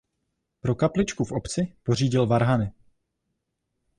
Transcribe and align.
Pro 0.61 0.75
kapličku 0.75 1.25
v 1.25 1.31
obci 1.31 1.75
pořídil 1.83 2.27
varhany. 2.27 2.71